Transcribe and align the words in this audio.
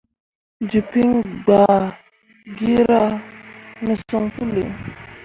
Jilkpiŋ 0.69 1.09
gbah 1.43 1.83
gira 2.57 3.03
ne 3.85 3.93
son 4.07 4.23
puli. 4.35 4.65